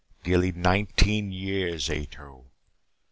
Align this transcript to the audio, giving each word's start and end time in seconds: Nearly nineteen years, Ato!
Nearly 0.25 0.51
nineteen 0.51 1.31
years, 1.31 1.87
Ato! 1.87 2.45